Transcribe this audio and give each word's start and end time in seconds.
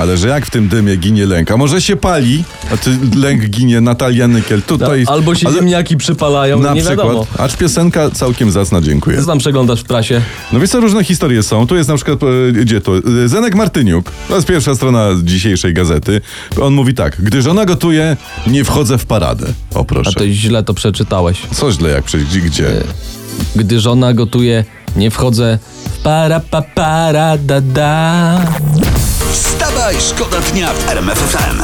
Ale 0.00 0.16
że 0.16 0.28
jak 0.28 0.46
w 0.46 0.50
tym 0.50 0.68
dymie 0.68 0.96
ginie 0.96 1.26
lęk? 1.26 1.50
A 1.50 1.56
może 1.56 1.82
się 1.82 1.96
pali? 1.96 2.44
A 2.72 2.76
ty 2.76 2.90
lęk 3.16 3.44
ginie 3.46 3.80
Natalia 3.80 4.28
Nykiel. 4.28 4.62
Tutaj. 4.62 5.04
Albo 5.08 5.34
się 5.34 5.46
ale 5.48 5.56
ziemniaki 5.56 5.96
przypalają, 5.96 6.58
Na 6.60 6.74
nie 6.74 6.80
przykład. 6.80 7.06
wiadomo. 7.06 7.26
Acz 7.38 7.56
piosenka 7.56 8.10
całkiem 8.10 8.50
zacna, 8.50 8.80
dziękuję. 8.80 9.22
Znam 9.22 9.38
przeglądasz 9.38 9.80
w 9.80 9.84
prasie. 9.84 10.20
No 10.52 10.60
wiesz 10.60 10.70
co, 10.70 10.80
różne 10.80 11.04
historie 11.04 11.42
są. 11.42 11.66
Tu 11.66 11.76
jest 11.76 11.88
na 11.88 11.96
przykład, 11.96 12.18
e, 12.22 12.52
gdzie 12.52 12.80
to? 12.80 12.92
E, 13.24 13.28
Zenek 13.28 13.54
Martyniuk, 13.54 14.12
to 14.28 14.34
jest 14.36 14.46
pierwsza 14.48 14.74
strona 14.74 15.06
dzisiejszej 15.22 15.74
gazety. 15.74 16.20
On 16.60 16.74
mówi 16.74 16.94
tak, 16.94 17.16
gdy 17.22 17.42
żona 17.42 17.64
gotuje, 17.64 18.16
nie 18.46 18.64
wchodzę 18.64 18.98
w 18.98 19.06
paradę. 19.06 19.46
O 19.74 19.80
A 19.80 19.84
proszę. 19.84 20.12
to 20.12 20.28
źle 20.28 20.62
to 20.62 20.74
przeczytałeś. 20.74 21.38
Co 21.52 21.72
źle 21.72 21.90
jak 21.90 22.04
przejść, 22.04 22.38
gdzie? 22.38 22.66
Gdy 23.56 23.80
żona 23.80 24.12
gotuje, 24.14 24.64
nie 24.96 25.10
wchodzę 25.10 25.58
w 25.98 26.02
para 26.02 26.40
pa 26.40 26.62
para 26.62 27.38
da 27.38 27.60
da. 27.60 28.40
Wstawaj, 29.32 29.96
szkoda 30.00 30.40
dnia 30.40 30.72
w 30.72 30.88
RMF 30.88 31.18
FM. 31.18 31.62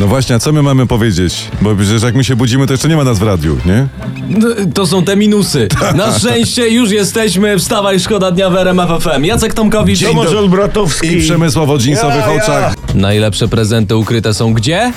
No 0.00 0.06
właśnie, 0.06 0.34
a 0.34 0.38
co 0.38 0.52
my 0.52 0.62
mamy 0.62 0.86
powiedzieć? 0.86 1.48
Bo 1.60 1.76
przecież 1.76 2.02
jak 2.02 2.14
my 2.14 2.24
się 2.24 2.36
budzimy, 2.36 2.66
to 2.66 2.72
jeszcze 2.72 2.88
nie 2.88 2.96
ma 2.96 3.04
nas 3.04 3.18
w 3.18 3.22
radiu, 3.22 3.56
nie? 3.66 3.86
No, 4.28 4.48
To 4.74 4.86
są 4.86 5.04
te 5.04 5.16
minusy. 5.16 5.68
Na 5.94 6.12
szczęście 6.18 6.68
już 6.68 6.90
jesteśmy. 6.90 7.58
Wstawaj, 7.58 8.00
szkoda 8.00 8.30
dnia 8.30 8.50
w 8.50 8.56
RMF 8.56 9.02
FM. 9.02 9.24
Jacek 9.24 9.54
Tomkowicz. 9.54 9.98
Dzień 9.98 10.08
Tomasz 10.16 10.32
Olbratowski. 10.32 11.12
I 11.12 11.20
Przemysław 11.20 11.68
o 11.70 11.78
dżinsowych 11.78 12.24
Ja, 12.26 12.32
ja. 12.32 12.42
oczach. 12.42 12.74
Najlepsze 12.94 13.48
prezenty 13.48 13.96
ukryte 13.96 14.34
są 14.34 14.54
gdzie? 14.54 14.92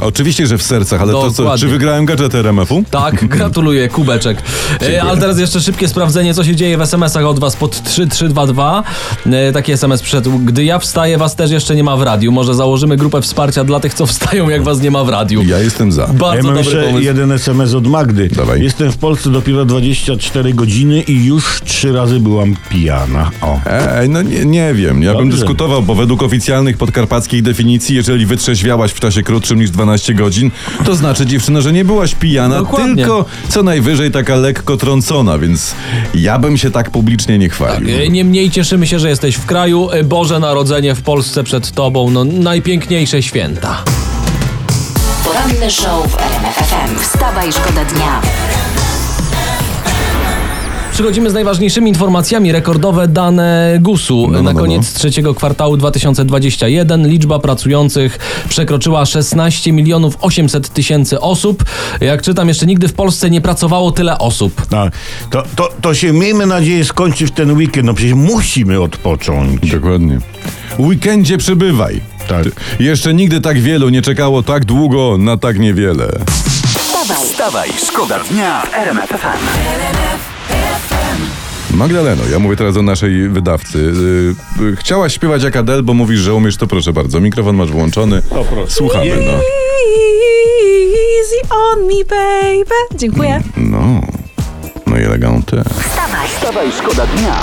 Oczywiście, 0.00 0.46
że 0.46 0.58
w 0.58 0.62
sercach, 0.62 1.02
ale 1.02 1.12
to 1.12 1.30
co, 1.30 1.42
Dokładnie. 1.42 1.66
czy 1.66 1.68
wygrałem 1.72 2.06
gadżet 2.06 2.34
RMF-u? 2.34 2.84
Tak, 2.90 3.24
gratuluję, 3.36 3.88
kubeczek. 3.88 4.42
E, 4.82 5.02
ale 5.02 5.20
teraz 5.20 5.38
jeszcze 5.38 5.60
szybkie 5.60 5.88
sprawdzenie, 5.88 6.34
co 6.34 6.44
się 6.44 6.56
dzieje 6.56 6.78
w 6.78 6.80
SMS-ach 6.80 7.24
od 7.24 7.38
was 7.38 7.56
pod 7.56 7.82
3322. 7.82 8.82
E, 9.26 9.52
taki 9.52 9.72
SMS 9.72 10.02
przyszedł. 10.02 10.38
Gdy 10.38 10.64
ja 10.64 10.78
wstaję, 10.78 11.18
was 11.18 11.36
też 11.36 11.50
jeszcze 11.50 11.76
nie 11.76 11.84
ma 11.84 11.96
w 11.96 12.02
radiu. 12.02 12.32
Może 12.32 12.54
założymy 12.54 12.96
grupę 12.96 13.22
wsparcia 13.22 13.64
dla 13.64 13.80
tych, 13.80 13.94
co 13.94 14.06
wstają, 14.06 14.48
jak 14.48 14.62
was 14.62 14.80
nie 14.80 14.90
ma 14.90 15.04
w 15.04 15.08
radiu. 15.08 15.42
Ja 15.42 15.58
jestem 15.58 15.92
za. 15.92 16.02
Ja 16.02 16.08
Bardzo 16.08 16.48
mam 16.48 16.56
dobry 16.56 16.70
jeszcze 16.70 16.86
pomysł. 16.86 17.04
jeden 17.04 17.32
SMS 17.32 17.74
od 17.74 17.86
Magdy. 17.86 18.28
Dawaj. 18.28 18.62
Jestem 18.62 18.92
w 18.92 18.96
Polsce 18.96 19.30
dopiero 19.30 19.64
24 19.64 20.54
godziny 20.54 21.00
i 21.00 21.24
już 21.24 21.60
trzy 21.64 21.92
razy 21.92 22.20
byłam 22.20 22.56
pijana. 22.70 23.30
O. 23.42 23.60
Ej, 23.66 24.08
no 24.08 24.22
nie, 24.22 24.44
nie 24.44 24.74
wiem. 24.74 25.02
Ja 25.02 25.14
bym 25.14 25.22
Dobrze. 25.28 25.38
dyskutował, 25.38 25.82
bo 25.82 25.94
według 25.94 26.22
oficjalnych 26.22 26.76
podkarpackich 26.76 27.42
definicji, 27.42 27.96
jeżeli 27.96 28.26
wytrzeźwiałaś 28.26 28.92
w 28.92 29.00
czasie 29.00 29.22
krótszym 29.22 29.58
niż 29.60 29.70
12 29.70 29.87
godzin, 30.14 30.50
to 30.84 30.94
znaczy 30.96 31.26
dziewczyno, 31.26 31.62
że 31.62 31.72
nie 31.72 31.84
byłaś 31.84 32.14
pijana, 32.14 32.58
Dokładnie. 32.58 32.96
tylko 32.96 33.24
co 33.48 33.62
najwyżej 33.62 34.10
taka 34.10 34.36
lekko 34.36 34.76
trącona, 34.76 35.38
więc 35.38 35.74
ja 36.14 36.38
bym 36.38 36.56
się 36.58 36.70
tak 36.70 36.90
publicznie 36.90 37.38
nie 37.38 37.48
chwalił. 37.48 37.88
E, 37.98 38.08
Niemniej 38.08 38.50
cieszymy 38.50 38.86
się, 38.86 38.98
że 38.98 39.08
jesteś 39.08 39.34
w 39.36 39.46
kraju. 39.46 39.90
E, 39.90 40.04
Boże 40.04 40.38
Narodzenie 40.40 40.94
w 40.94 41.02
Polsce 41.02 41.44
przed 41.44 41.70
tobą. 41.70 42.10
No, 42.10 42.24
najpiękniejsze 42.24 43.22
święta. 43.22 43.84
Poranny 45.24 45.70
show 45.70 46.10
w 46.10 46.14
RMF 46.20 46.54
FM. 46.56 46.98
Wstawaj, 47.02 47.52
szkoda 47.52 47.84
dnia. 47.84 48.20
Przychodzimy 50.98 51.30
z 51.30 51.34
najważniejszymi 51.34 51.88
informacjami. 51.88 52.52
Rekordowe 52.52 53.08
dane 53.08 53.78
GUS-u. 53.80 54.26
No, 54.26 54.32
no, 54.32 54.42
Na 54.42 54.52
no, 54.52 54.60
koniec 54.60 54.92
trzeciego 54.92 55.34
kwartału 55.34 55.76
2021 55.76 57.08
liczba 57.08 57.38
pracujących 57.38 58.18
przekroczyła 58.48 59.06
16 59.06 59.72
milionów 59.72 60.16
800 60.20 60.68
tysięcy 60.68 61.20
osób. 61.20 61.64
Jak 62.00 62.22
czytam, 62.22 62.48
jeszcze 62.48 62.66
nigdy 62.66 62.88
w 62.88 62.92
Polsce 62.92 63.30
nie 63.30 63.40
pracowało 63.40 63.90
tyle 63.92 64.18
osób. 64.18 64.66
Tak. 64.66 64.92
To, 65.30 65.42
to, 65.56 65.68
to 65.80 65.94
się, 65.94 66.12
miejmy 66.12 66.46
nadzieję, 66.46 66.84
skończy 66.84 67.26
w 67.26 67.30
ten 67.30 67.52
weekend. 67.52 67.86
No 67.86 67.94
przecież 67.94 68.14
musimy 68.14 68.80
odpocząć. 68.80 69.70
Dokładnie. 69.70 70.18
W 70.78 70.80
weekendzie 70.80 71.38
przybywaj. 71.38 72.00
Tak. 72.28 72.46
Jeszcze 72.80 73.14
nigdy 73.14 73.40
tak 73.40 73.60
wielu 73.60 73.88
nie 73.88 74.02
czekało 74.02 74.42
tak 74.42 74.64
długo 74.64 75.16
na 75.18 75.36
tak 75.36 75.58
niewiele. 75.58 76.08
Wstawaj, 76.78 77.26
Wstawaj, 77.26 77.68
szkoda 77.86 78.18
dnia 78.30 78.62
w 78.62 78.74
RMF 78.74 79.08
FM. 79.08 80.37
Magdaleno, 81.78 82.22
ja 82.32 82.38
mówię 82.38 82.56
teraz 82.56 82.76
o 82.76 82.82
naszej 82.82 83.28
wydawcy. 83.28 83.78
Yy, 83.78 84.64
yy, 84.64 84.76
chciałaś 84.76 85.14
śpiewać 85.14 85.42
jak 85.42 85.56
Adele, 85.56 85.82
bo 85.82 85.94
mówisz, 85.94 86.20
że 86.20 86.34
umiesz, 86.34 86.56
to 86.56 86.66
proszę 86.66 86.92
bardzo. 86.92 87.20
Mikrofon 87.20 87.56
masz 87.56 87.70
włączony. 87.70 88.22
O, 88.30 88.44
proszę. 88.44 88.72
Słuchamy, 88.72 89.06
no. 89.06 89.32
Easy 91.18 91.40
on 91.50 91.86
me, 91.86 92.04
baby. 92.04 92.98
Dziękuję. 92.98 93.42
No. 93.56 94.00
No 94.86 94.98
i 94.98 95.02
elegante. 95.02 95.64
wstawaj, 95.64 96.28
Wstawaj, 96.28 96.72
szkoda 96.72 97.06
dnia 97.06 97.40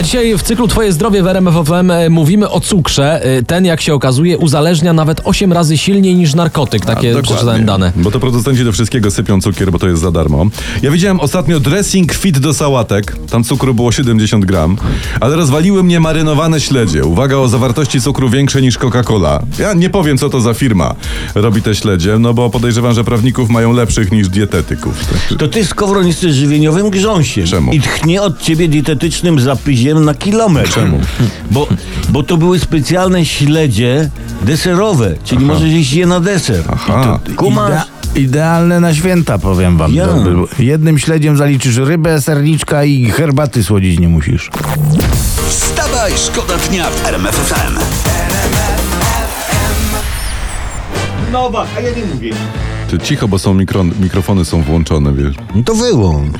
Dzisiaj 0.00 0.38
w 0.38 0.42
cyklu 0.42 0.68
Twoje 0.68 0.92
zdrowie 0.92 1.22
w 1.22 1.26
RMF 1.26 1.54
FM 1.66 1.90
e, 1.90 2.10
mówimy 2.10 2.50
o 2.50 2.60
cukrze. 2.60 3.24
E, 3.24 3.42
Ten, 3.42 3.64
jak 3.64 3.80
się 3.80 3.94
okazuje, 3.94 4.38
uzależnia 4.38 4.92
nawet 4.92 5.20
8 5.24 5.52
razy 5.52 5.78
silniej 5.78 6.14
niż 6.14 6.34
narkotyk. 6.34 6.86
Takie 6.86 7.08
Dokładnie. 7.08 7.22
przeczytałem 7.22 7.64
dane. 7.66 7.92
Bo 7.96 8.10
to 8.10 8.20
producenci 8.20 8.64
do 8.64 8.72
wszystkiego 8.72 9.10
sypią 9.10 9.40
cukier, 9.40 9.72
bo 9.72 9.78
to 9.78 9.88
jest 9.88 10.02
za 10.02 10.10
darmo. 10.10 10.46
Ja 10.82 10.90
widziałem 10.90 11.20
ostatnio 11.20 11.60
dressing 11.60 12.12
fit 12.14 12.38
do 12.38 12.54
sałatek. 12.54 13.16
Tam 13.30 13.44
cukru 13.44 13.74
było 13.74 13.92
70 13.92 14.44
gram. 14.44 14.76
Ale 15.20 15.36
rozwaliły 15.36 15.82
mnie 15.82 16.00
marynowane 16.00 16.60
śledzie. 16.60 17.04
Uwaga 17.04 17.36
o 17.36 17.48
zawartości 17.48 18.00
cukru 18.00 18.28
większe 18.30 18.62
niż 18.62 18.78
Coca-Cola. 18.78 19.42
Ja 19.58 19.74
nie 19.74 19.90
powiem, 19.90 20.18
co 20.18 20.28
to 20.30 20.40
za 20.40 20.54
firma 20.54 20.94
robi 21.34 21.62
te 21.62 21.74
śledzie, 21.74 22.18
no 22.18 22.34
bo 22.34 22.50
podejrzewam, 22.50 22.94
że 22.94 23.04
prawników 23.04 23.50
mają 23.50 23.72
lepszych 23.72 24.12
niż 24.12 24.28
dietetyków. 24.28 24.94
To 25.38 25.48
ty, 25.48 25.64
Skowron, 25.64 26.06
jesteś 26.06 26.32
żywieniowym 26.32 26.90
grząsiem. 26.90 27.46
Czemu? 27.46 27.72
I 27.72 27.80
tchnie 27.80 28.22
od 28.22 28.40
ciebie 28.40 28.68
dietetycznym 28.68 29.38
zapyziem 29.82 30.04
na 30.04 30.14
kilometr. 30.14 30.70
Czemu? 30.74 31.00
Bo, 31.50 31.66
bo 32.08 32.22
to 32.22 32.36
były 32.36 32.58
specjalne 32.58 33.24
śledzie 33.24 34.10
deserowe, 34.42 35.14
czyli 35.24 35.44
możesz 35.44 35.70
iść 35.72 35.92
je 35.92 36.06
na 36.06 36.20
deser. 36.20 36.62
Aha. 36.72 37.18
I 37.26 37.30
to, 37.30 37.36
kumasz? 37.36 37.72
Idea- 37.72 38.18
idealne 38.20 38.80
na 38.80 38.94
święta, 38.94 39.38
powiem 39.38 39.76
wam. 39.78 39.94
Ja. 39.94 40.08
Jednym 40.58 40.98
śledziem 40.98 41.36
zaliczysz 41.36 41.76
rybę, 41.76 42.20
serniczka 42.20 42.84
i 42.84 43.10
herbaty 43.10 43.64
słodzić 43.64 44.00
nie 44.00 44.08
musisz. 44.08 44.50
Wstawaj, 45.48 46.12
szkoda 46.26 46.54
dnia 46.68 46.90
w 46.90 47.06
RMF 47.06 47.34
FM. 47.34 47.78
Nowa, 51.32 51.66
a 51.76 51.80
ja 51.80 51.90
nie 51.90 52.04
mówię. 52.14 52.32
Ty 52.92 52.98
cicho, 52.98 53.28
bo 53.28 53.38
są 53.38 53.54
mikro, 53.54 53.84
mikrofony 53.84 54.44
są 54.44 54.62
włączone, 54.62 55.14
wiesz. 55.14 55.34
No 55.54 55.62
to 55.62 55.74
wyłącz. 55.74 56.32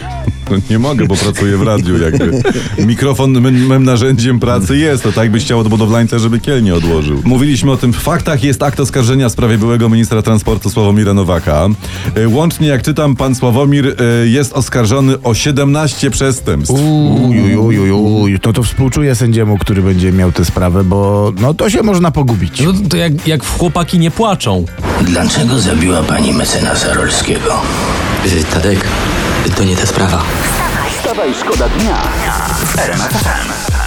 No 0.51 0.57
nie 0.71 0.79
mogę, 0.79 1.07
bo 1.07 1.17
pracuję 1.17 1.57
w 1.57 1.63
radiu 1.63 1.99
jakby. 2.03 2.43
Mikrofon 2.87 3.31
mym, 3.31 3.67
mym 3.67 3.85
narzędziem 3.85 4.41
pracy 4.41 4.77
jest, 4.77 5.03
to 5.03 5.13
tak 5.13 5.31
byś 5.31 5.45
chciał 5.45 5.59
od 5.59 5.69
budowlańca, 5.69 6.19
żeby 6.19 6.41
kiel 6.41 6.63
nie 6.63 6.75
odłożył. 6.75 7.23
Mówiliśmy 7.25 7.71
o 7.73 7.77
tym 7.77 7.93
w 7.93 7.97
faktach. 7.97 8.45
Jest 8.45 8.63
akt 8.63 8.81
oskarżenia 8.81 9.29
w 9.29 9.33
sprawie 9.33 9.59
byłego 9.59 9.89
ministra 9.89 10.23
transportu 10.23 10.71
Sławomira 10.71 11.15
Nowaka. 11.15 11.69
E, 12.15 12.29
Łącznie, 12.29 12.69
jak 12.69 12.83
czytam, 12.83 13.17
pan 13.17 13.35
Sławomir 13.35 13.87
e, 13.89 14.27
jest 14.27 14.53
oskarżony 14.53 15.23
o 15.23 15.35
17 15.35 16.11
przestępstw. 16.11 16.75
Uj, 16.75 17.57
uj, 17.57 17.79
uj, 17.79 17.91
uj. 17.91 18.41
To 18.41 18.53
to 18.53 18.63
współczuję 18.63 19.15
sędziemu, 19.15 19.59
który 19.59 19.83
będzie 19.83 20.13
miał 20.13 20.33
tę 20.33 20.45
sprawę, 20.45 20.85
bo 20.85 21.33
no 21.41 21.55
to 21.55 21.71
się 21.71 21.83
można 21.83 22.11
pogubić. 22.11 22.61
No 22.61 22.73
to 22.89 22.97
jak, 22.97 23.27
jak 23.27 23.45
w 23.45 23.59
chłopaki 23.59 23.99
nie 23.99 24.11
płaczą. 24.11 24.65
Dlaczego 25.03 25.59
zabiła 25.59 26.03
pani 26.03 26.33
mecenasa 26.43 26.93
Rolskiego? 26.95 27.63
Y, 28.27 28.45
Tadek, 28.45 28.89
to 29.57 29.65
nie 29.65 29.77
ta 29.77 29.87
sprawa. 29.87 30.23
Wstawaj, 30.91 31.35
szkoda 31.35 31.69
dnia 31.69 32.03
w 32.65 33.82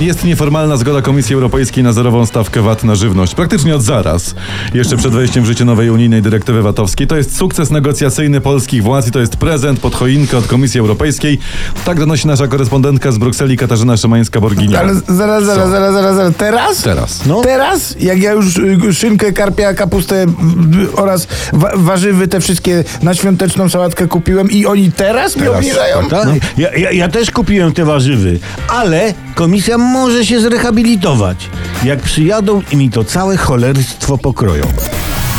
Jest 0.00 0.24
nieformalna 0.24 0.76
zgoda 0.76 1.02
Komisji 1.02 1.34
Europejskiej 1.34 1.84
na 1.84 1.92
zerową 1.92 2.26
stawkę 2.26 2.62
VAT 2.62 2.84
na 2.84 2.94
żywność. 2.94 3.34
Praktycznie 3.34 3.74
od 3.76 3.82
zaraz. 3.82 4.34
Jeszcze 4.74 4.96
przed 4.96 5.12
wejściem 5.12 5.44
w 5.44 5.46
życie 5.46 5.64
nowej 5.64 5.90
unijnej 5.90 6.22
dyrektywy 6.22 6.62
VAT-owskiej. 6.62 7.06
To 7.06 7.16
jest 7.16 7.36
sukces 7.36 7.70
negocjacyjny 7.70 8.40
polskich 8.40 8.82
władz 8.82 9.06
i 9.08 9.10
to 9.10 9.18
jest 9.20 9.36
prezent 9.36 9.80
pod 9.80 9.94
choinkę 9.94 10.38
od 10.38 10.46
Komisji 10.46 10.80
Europejskiej. 10.80 11.38
Tak 11.84 11.98
donosi 11.98 12.26
nasza 12.26 12.48
korespondentka 12.48 13.12
z 13.12 13.18
Brukseli 13.18 13.56
Katarzyna 13.56 13.94
Szymańska-Borginia. 13.96 14.78
Ale 14.78 14.94
zaraz, 14.94 15.44
zaraz, 15.44 15.70
zaraz, 15.70 15.92
zaraz, 15.92 16.16
zaraz. 16.16 16.34
Teraz? 16.36 16.82
Teraz. 16.82 17.26
No. 17.26 17.40
Teraz? 17.40 17.94
Jak 18.00 18.18
ja 18.18 18.32
już 18.32 18.56
y, 18.56 18.94
szynkę, 18.94 19.32
karpia, 19.32 19.74
kapustę 19.74 20.22
y, 20.24 20.96
oraz 20.96 21.28
wa- 21.52 21.72
warzywy, 21.76 22.28
te 22.28 22.40
wszystkie 22.40 22.84
na 23.02 23.14
świąteczną 23.14 23.68
sałatkę 23.68 24.06
kupiłem 24.08 24.50
i 24.50 24.66
oni 24.66 24.92
teraz 24.92 25.36
mi 25.36 25.42
Teraz. 25.42 25.56
obniżają? 25.56 26.08
Tak? 26.08 26.28
Ja, 26.58 26.76
ja, 26.76 26.92
ja 26.92 27.08
też 27.08 27.30
kupiłem 27.30 27.72
te 27.72 27.84
warzywy, 27.84 28.38
ale 28.68 29.14
komisja 29.34 29.78
może 29.88 30.26
się 30.26 30.40
zrehabilitować, 30.40 31.50
jak 31.84 32.00
przyjadą 32.02 32.62
i 32.70 32.76
mi 32.76 32.90
to 32.90 33.04
całe 33.04 33.36
cholerstwo 33.36 34.18
pokroją. 34.18 34.64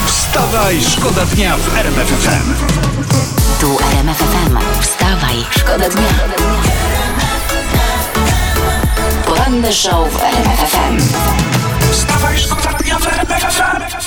Wstawaj, 0.05 0.81
szkoda 0.81 1.25
dnia 1.25 1.57
w 1.57 1.77
RMFFM. 1.77 2.53
Tu 3.61 3.77
RMFFM. 3.91 4.57
Wstawaj, 4.81 5.35
szkoda 5.57 5.89
dnia. 5.89 6.09
Poranny 9.25 9.73
show 9.73 10.13
w 10.13 10.23
RMFFM. 10.23 10.97
Wstawaj, 11.91 12.37
szkoda 12.37 12.73
dnia 12.73 12.99
w 12.99 13.07
RMFFM. 13.07 13.98